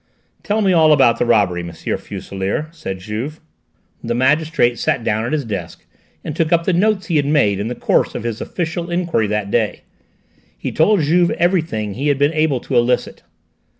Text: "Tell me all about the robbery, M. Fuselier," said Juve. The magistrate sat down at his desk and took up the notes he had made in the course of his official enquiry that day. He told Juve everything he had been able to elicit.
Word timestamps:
"Tell 0.41 0.61
me 0.63 0.73
all 0.73 0.91
about 0.93 1.19
the 1.19 1.27
robbery, 1.27 1.59
M. 1.61 1.69
Fuselier," 1.73 2.69
said 2.71 2.97
Juve. 2.97 3.39
The 4.03 4.15
magistrate 4.15 4.79
sat 4.79 5.03
down 5.03 5.25
at 5.25 5.31
his 5.31 5.45
desk 5.45 5.85
and 6.23 6.35
took 6.35 6.51
up 6.51 6.63
the 6.63 6.73
notes 6.73 7.05
he 7.05 7.17
had 7.17 7.25
made 7.27 7.59
in 7.59 7.67
the 7.67 7.75
course 7.75 8.15
of 8.15 8.23
his 8.23 8.41
official 8.41 8.89
enquiry 8.89 9.27
that 9.27 9.51
day. 9.51 9.81
He 10.57 10.71
told 10.71 11.01
Juve 11.01 11.29
everything 11.37 11.93
he 11.93 12.07
had 12.07 12.17
been 12.17 12.33
able 12.33 12.59
to 12.61 12.75
elicit. 12.75 13.21